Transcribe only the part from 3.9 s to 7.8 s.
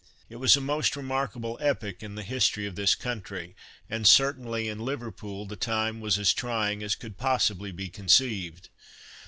certainly in Liverpool the time was as trying as could possibly